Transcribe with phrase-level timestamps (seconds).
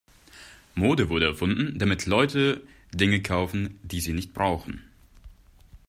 [0.73, 4.81] Mode wurde erfunden, damit Leute Dinge kaufen, die sie nicht brauchen.